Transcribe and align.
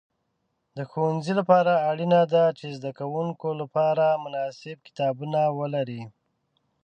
د 0.77 0.79
ښوونځي 0.89 1.33
لپاره 1.39 1.73
اړینه 1.89 2.21
ده 2.33 2.43
چې 2.57 2.65
د 2.67 2.73
زده 2.77 2.91
کوونکو 2.99 3.47
لپاره 3.61 4.05
مناسب 4.23 4.77
کتابونه 4.87 5.39
ولري. 5.59 6.01